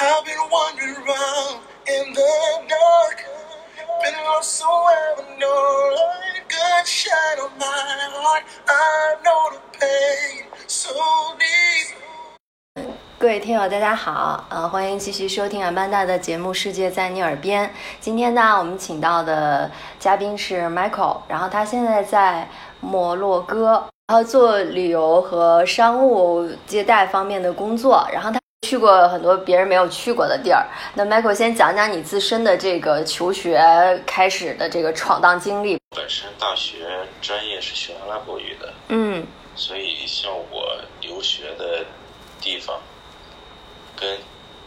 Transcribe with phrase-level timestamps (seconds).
[0.00, 2.22] I've been wandering around in the
[2.68, 3.18] dark.
[4.00, 5.50] Been lost so I have no
[5.90, 6.46] light.
[6.48, 7.66] Good shine on my
[8.14, 8.44] heart.
[8.68, 10.90] I know the pain so
[11.36, 11.96] deep.
[13.18, 17.66] 各位听友，大家好，呃，欢迎继续收听阿曼达的节目《世界在你耳边》。
[18.00, 19.68] 今天呢，我们请到的
[19.98, 30.66] 嘉宾是 Michael，然后他现在在摩洛哥，然后做旅游和商务接待方面的工作，然后他去过很多别人没有去过的地儿。
[30.94, 33.58] 那 Michael 先讲讲你自身的这个求学
[34.04, 35.78] 开始的这个闯荡经历。
[35.94, 36.86] 本身大学
[37.22, 41.84] 专业是学阿拉伯语的，嗯所以像我留学的
[42.40, 42.80] 地方，
[43.96, 44.18] 跟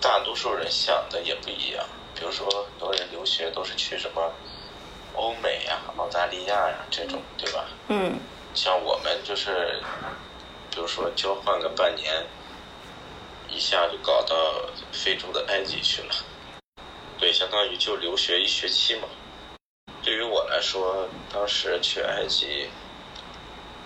[0.00, 1.84] 大多数人想的也不一样。
[2.14, 4.32] 比如说，很多人留学都是去什么
[5.14, 7.64] 欧美呀、澳大利亚呀这种，对吧？
[7.88, 8.18] 嗯
[8.54, 9.80] 像我们就是，
[10.70, 12.24] 比如说交换个半年，
[13.54, 14.34] 一下就搞到
[14.90, 16.14] 非洲的埃及去了，
[17.18, 19.08] 对，相当于就留学一学期嘛。
[20.02, 22.68] 对于我来说，当时去埃及，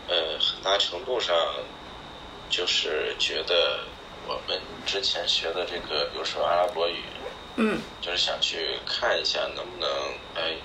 [0.09, 1.37] 呃，很大程度上
[2.49, 3.81] 就是觉得
[4.27, 7.05] 我们之前学的这个，比如说阿拉伯语，
[7.57, 9.89] 嗯就是想去看一下能不能
[10.35, 10.57] 哎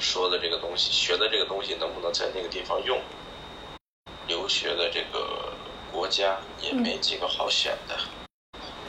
[0.00, 3.00] 说的这个东西，学的这个东西能不能在那个地方用。
[4.26, 5.52] 留学的这个
[5.92, 7.96] 国家也没几个好选的，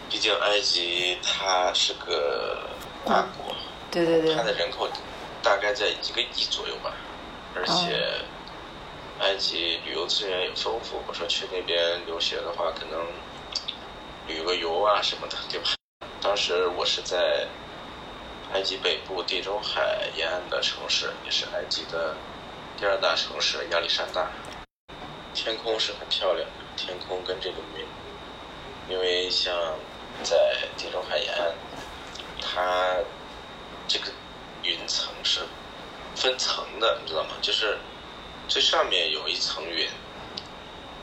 [0.09, 2.69] 毕竟埃及它是个
[3.05, 3.55] 大国，
[3.91, 4.89] 对对对它，的人口
[5.44, 6.94] 大概在一个亿左右吧，
[7.55, 8.22] 而且
[9.19, 11.02] 埃及旅游资源也丰富。
[11.08, 13.05] 我说去那边留学的话，可能
[14.28, 15.69] 旅个游啊什么的，对吧？
[16.22, 17.47] 当时我是在
[18.53, 22.16] 埃及北部地中海沿岸的城市，也是埃及的
[22.78, 24.30] 第二大城市亚历山大。
[25.33, 27.85] 天空是很漂亮的，天空跟这个云，
[28.89, 29.53] 因为像
[30.23, 30.36] 在
[30.78, 31.54] 地中海沿岸，
[32.42, 32.98] 它
[33.88, 34.12] 这个
[34.64, 35.42] 云层是
[36.16, 37.32] 分层的，你知道吗？
[37.42, 37.78] 就是
[38.47, 39.88] 最上面有一层云，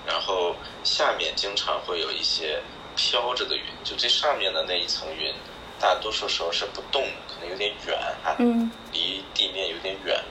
[0.06, 2.60] 然后下面经常会有一些
[2.96, 5.34] 飘着的云，就最上面的那一层云，
[5.78, 10.22] 大多数时候是不动的，可能有点远啊，嗯离地面有点远，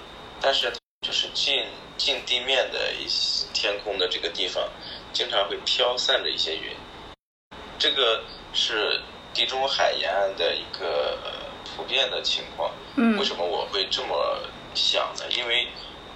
[0.41, 0.71] 但是
[1.01, 1.65] 就是近
[1.97, 4.67] 近地面的一些天空的这个地方，
[5.13, 6.71] 经常会飘散着一些云。
[7.83, 8.23] 这个
[8.53, 8.97] 是
[9.33, 11.31] 地中海沿岸的一个呃
[11.75, 12.71] 普遍的情况。
[12.95, 14.39] 嗯为什么我会这么
[14.73, 15.25] 想呢？
[15.35, 15.67] 因为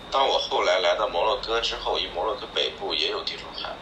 [0.10, 3.76] 当我后来来到摩洛哥之后，以摩洛哥北部也有地中海，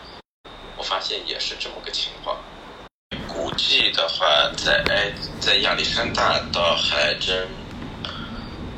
[0.77, 2.35] 我发现也是这么个情况。
[3.27, 4.25] 古迹的话，
[4.57, 7.47] 在埃在亚历山大倒还真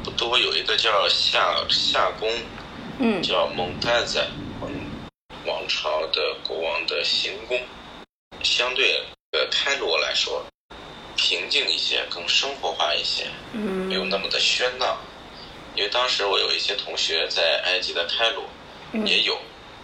[0.04, 2.30] 不多，有一个叫夏夏宫，
[3.00, 4.28] 嗯叫蒙太在
[4.60, 4.70] 蒙
[5.46, 7.58] 王朝的国王的行宫，
[8.48, 10.46] 相对呃开罗来说
[11.18, 13.26] 平静一些，更生活化一些。
[13.52, 14.98] 没有嗯那么的喧闹。
[15.76, 18.46] 因为当时我有一些同学在埃及的开罗
[19.06, 19.38] 也有，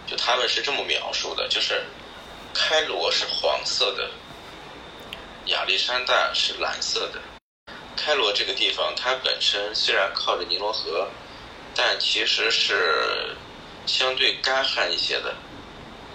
[0.06, 1.84] 就他们是这么描述的，就是
[2.52, 4.10] 开罗是黄色的，
[5.46, 7.20] 亚历山大是蓝色的。
[7.94, 11.08] 开罗这个地方，它本身虽然靠着尼罗河，
[11.76, 13.36] 但其实是
[13.86, 15.34] 相对干旱一些的。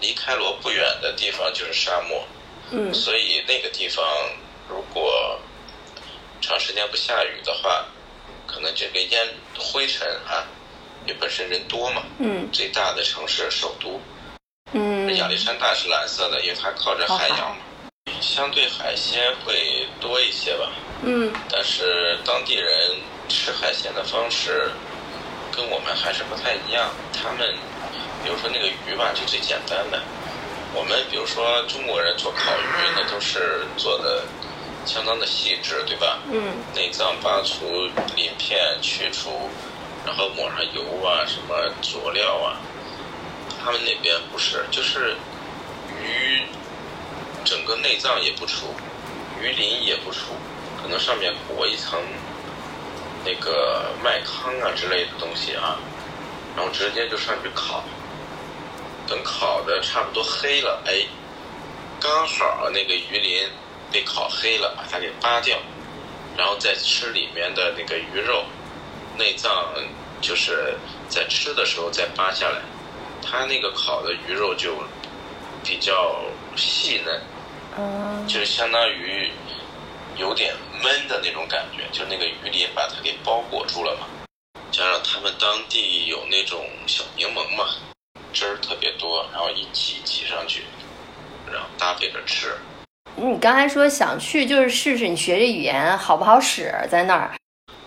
[0.01, 2.25] 离开罗不远的地方就是沙漠，
[2.71, 4.05] 嗯所以那个地方
[4.67, 5.39] 如果
[6.41, 7.85] 长时间不下雨的话，
[8.47, 10.45] 可能这个烟灰尘啊，
[11.05, 13.99] 因为本身人多嘛，嗯最大的城市首都
[14.73, 17.63] 嗯亚历山大是蓝色的，因为它靠着海洋嘛，
[18.21, 20.71] 相对海鲜会多一些吧。
[21.01, 22.97] 嗯但是当地人
[23.29, 24.71] 吃海鲜的方式
[25.55, 26.91] 跟我们还是不太一样。
[27.13, 27.55] 他们
[28.23, 30.01] 比如说那个鱼吧，就最简单的。
[30.73, 32.63] 我们比如说中国人做烤鱼，
[32.95, 34.23] 那都是做的
[34.85, 36.19] 相当的细致，对吧？
[36.31, 39.49] 嗯内脏拔除、鳞片去除，
[40.05, 42.57] 然后抹上油啊，什么佐料啊。
[43.61, 45.15] 他们那边不是，就是
[45.99, 46.43] 鱼
[47.43, 48.73] 整个内脏也不除，
[49.41, 50.33] 鱼鳞也不除，
[50.81, 51.99] 可能上面裹一层
[53.25, 55.77] 那个麦糠啊之类的东西啊，
[56.55, 57.83] 然后直接就上去烤。
[59.09, 61.01] 等烤的差不多黑了，哎，
[61.99, 63.49] 刚好那个鱼鳞
[63.91, 65.57] 被烤黑了，把它给扒掉，
[66.37, 68.45] 然后再吃里面的那个鱼肉，
[69.17, 69.73] 内脏
[70.21, 70.75] 就是
[71.09, 72.61] 在吃的时候再扒下来，
[73.21, 74.75] 它那个烤的鱼肉就
[75.63, 76.21] 比较
[76.55, 77.21] 细嫩，
[77.77, 79.31] 嗯就是相当于
[80.17, 84.05] 有点闷的那种感觉，就那个鱼鳞把它给包裹住了嘛。
[84.71, 87.65] 加上他们当地有那种小柠檬嘛，
[88.33, 90.63] 汁儿特别多，然后一挤挤上去，
[91.51, 92.55] 然后搭配着吃。
[93.15, 97.35] 你刚才说想去，就是试试你学这语言好不好使，在那儿。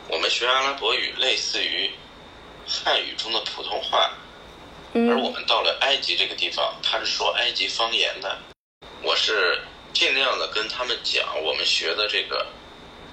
[0.08, 1.90] 我们学阿拉伯语类似于
[2.66, 4.10] 汉语中的普通话，
[4.92, 8.36] 而我嗯们到了埃及这个地方，他是说埃及方言的。
[9.02, 9.58] 我是
[9.92, 12.46] 尽量的跟他们讲我们学的这个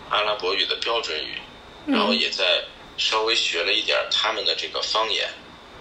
[0.09, 1.37] 阿拉伯语的标准语，
[1.85, 2.63] 然后也在
[2.97, 5.29] 稍微学了一点他们的这个方言，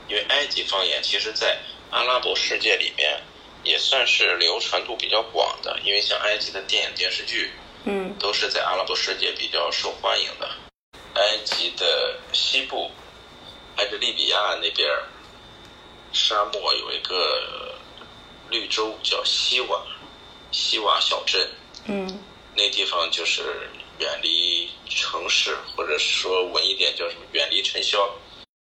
[0.09, 1.59] 因为埃及方言其实在
[1.91, 3.21] 阿拉伯世界里面
[3.63, 7.51] 也算是流传度比较广的，因为像埃及的电影电视剧
[7.85, 10.51] 嗯都是在阿拉伯世界比较受欢迎的。
[11.15, 12.91] 埃及的西部，
[13.77, 14.89] 挨着利比亚那边
[16.13, 17.75] 沙漠有一个
[18.51, 19.83] 绿洲叫西瓦，
[20.53, 21.51] 西瓦小镇，
[21.87, 22.25] 嗯
[22.55, 23.69] 那地方就是
[23.99, 28.15] 远离城市，或者说稳一点叫什么远离尘嚣。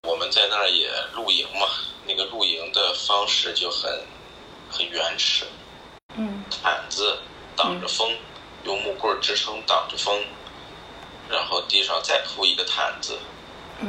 [0.03, 1.69] 我们在那儿也露营嘛，
[2.07, 3.91] 那个露营的方式就很
[4.71, 5.45] 很原始，
[6.17, 7.19] 嗯毯子
[7.55, 8.17] 挡着风，
[8.65, 10.25] 用木棍支撑挡着风，
[11.29, 13.19] 然后地上再铺一个毯子，
[13.81, 13.89] 嗯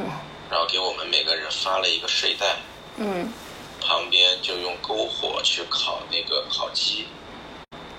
[0.49, 2.57] 然后给我们每个人发了一个睡袋，
[2.97, 3.31] 嗯
[3.79, 7.07] 旁边就用篝火去烤那个烤鸡。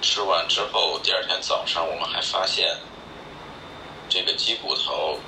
[0.02, 2.76] 吃完之后，第二天早上我们还发现，
[4.08, 5.18] 这个鸡骨头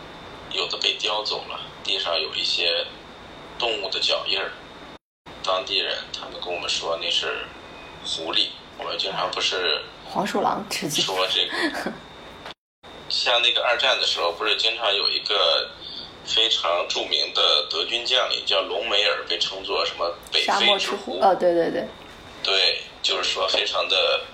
[0.55, 2.87] 有的被叼走了，地上有一些
[3.59, 4.51] 动物的脚印儿。
[5.43, 7.45] 当地人他们跟我们说那是
[8.05, 8.49] 狐狸，
[8.79, 11.03] 我们经常不是黄鼠狼吃鸡。
[11.03, 11.93] 说这个，
[13.09, 15.69] 像那个二战的时候，不是经常有一个
[16.25, 21.19] 非常著名的德军将领叫隆美尔，被称作什么北沙非之狐？
[21.21, 21.87] 哦，对对对，
[22.43, 24.25] 对，就是说非常的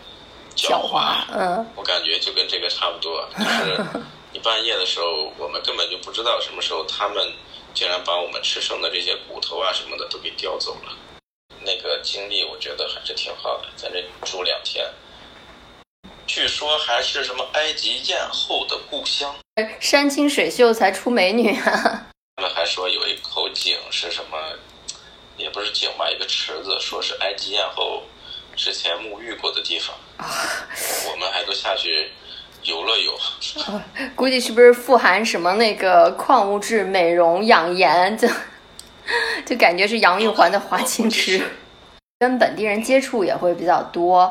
[0.54, 0.92] 狡猾。
[0.92, 1.24] 猾。
[1.32, 3.84] 嗯我感觉就跟这个差不多，就是
[4.32, 7.32] 你半夜的时候，我们根本就不知道什么时候他们
[7.74, 10.96] 竟然把我们吃剩的这些骨头啊什么的都给叼走了。
[11.62, 14.88] 那个经历我觉得还是挺好的，在这住两天。
[16.26, 19.34] 据说还是什么埃及艳后的故乡，
[19.80, 22.06] 山清水秀才出美女啊。
[22.36, 24.38] 他们还说有一口井是什么，
[25.36, 28.04] 也不是井吧，一个池子，说是埃及艳后
[28.56, 29.94] 之前沐浴过的地方。
[31.10, 32.12] 我们还都下去
[32.64, 33.12] 游了游。
[34.14, 38.28] 估计是不是富含什么那个矿物质、美容养颜，就
[39.46, 41.42] 就感觉是杨玉环的华清池。
[42.20, 44.30] 跟本地人接触也会比较多，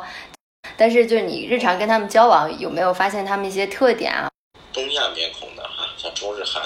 [0.78, 4.30] 但是就是你日常跟他们交往，有没有发现他们一些特点啊？
[4.72, 6.62] 东亚面孔的哈，像中日韩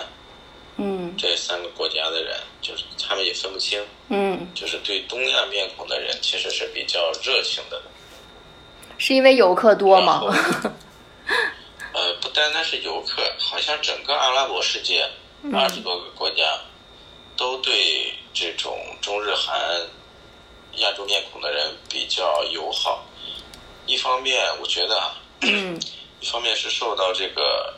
[0.75, 7.81] 嗯这三个国家的人，就是他们也分不清，嗯，就是对东亚面孔的人其实是比较热情的。
[8.98, 10.21] 是因为游客多吗？
[11.93, 15.09] 呃，不单单是游客，好像整个阿拉伯世界
[15.53, 16.59] 二十多个国家
[17.37, 19.87] 都对这种中日韩
[20.77, 23.05] 亚洲面孔的人比较友好。
[23.85, 25.79] 一方面，我觉得啊，嗯。
[26.23, 27.73] 一方面是受到这个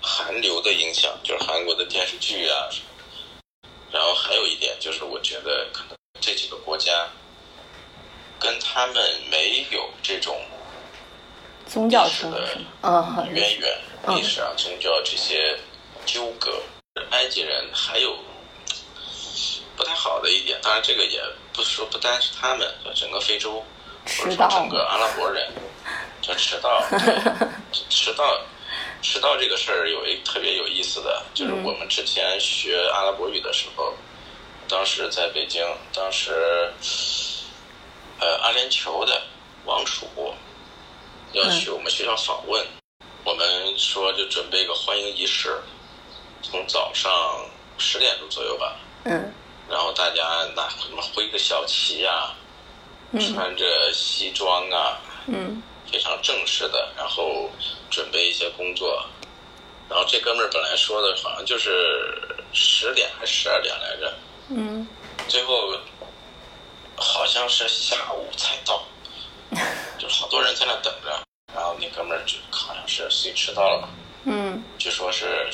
[0.00, 2.66] 韩流的影响，就是韩国的电视剧啊，
[3.92, 7.06] 然后还有一点就是，我觉得可能这几个国家
[8.40, 10.40] 跟他们没有这种
[11.66, 12.48] 宗教历史的
[13.32, 14.16] 渊源、嗯。
[14.16, 15.58] 历史啊、宗教这些
[16.04, 16.62] 纠葛。
[17.10, 18.16] 埃及人还有
[19.76, 21.20] 不太好的一点，当然这个也
[21.52, 23.62] 不是说不单是他们，整个非洲
[24.18, 25.46] 或者说整个阿拉伯人，
[26.22, 27.48] 就迟到，对
[27.90, 28.40] 迟到，
[29.02, 33.92] 迟到这个事儿有一特别有意思的，就是嗯我们之前学阿拉伯语的时候，
[34.68, 35.62] 当时在北京，
[35.92, 36.72] 当时
[38.20, 39.20] 呃阿联酋的
[39.66, 40.06] 王储
[41.36, 42.66] 要去我们学校访问，
[43.24, 45.60] 我们说就准备个欢迎仪式，
[46.42, 47.10] 从早上
[47.78, 49.32] 十点钟左右吧，嗯。
[49.68, 50.22] 然后大家
[50.54, 52.32] 拿什么挥个小旗呀、
[53.10, 53.20] 嗯。
[53.20, 55.62] 穿着西装啊，嗯。
[55.92, 57.50] 非常正式的，然后
[57.90, 59.04] 准备一些工作。
[59.88, 64.14] 然后这哥们儿本来说的好像就是十点还是十二点来着，
[64.48, 64.86] 嗯。
[65.28, 65.76] 最后
[66.96, 68.82] 好像是下午才到，
[69.98, 71.25] 就好多人在那等着。
[71.80, 73.88] 那哥们儿就好像是睡迟到了吧，
[74.24, 75.48] 嗯据说是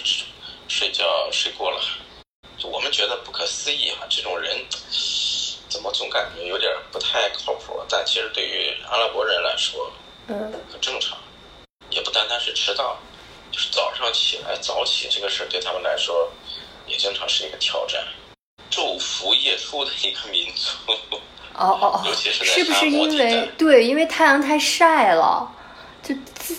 [0.68, 1.80] 睡觉睡过了。
[2.58, 4.56] 就我们觉得不可思议啊，这种人
[5.68, 7.82] 怎么总感觉有点不太靠谱？
[7.88, 9.90] 但其实对于阿拉伯人来说
[10.28, 11.18] 嗯很正常，
[11.90, 12.96] 也不单单是迟到，
[13.50, 16.30] 就是早上起来早起这个事儿对他们来说
[16.86, 18.04] 也经常是一个挑战。
[18.70, 20.92] 昼伏夜出的一个民族，
[21.54, 25.50] 哦哦哦， 尤其是在是不是因为对，因为太阳太晒了，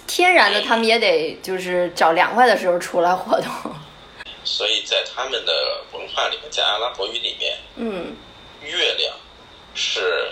[0.05, 3.51] 天然的他们也得就是找凉快的时候出来活动。
[4.43, 8.15] 所以在他们的文化里面，在阿拉伯语里面，嗯
[8.61, 9.15] 月亮
[9.73, 10.31] 是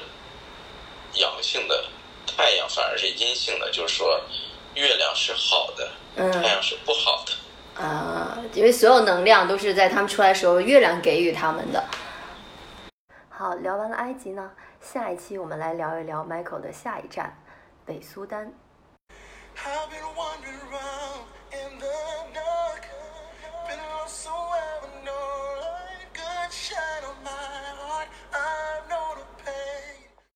[1.13, 1.85] 阳性的，
[2.27, 4.19] 太太阳反而是阴性的，就是说
[4.75, 7.81] 月亮是好的，嗯太阳是不好的。
[7.81, 11.83] 啊，因为所有能量都是在他们出来的时候，月亮给予他们的。
[13.29, 14.51] 好，聊完了埃及呢，
[14.81, 17.41] 下一期我们来聊一聊 Michael 的下一站——
[17.85, 18.53] 北苏丹。
[19.57, 21.40] I've been wandering around.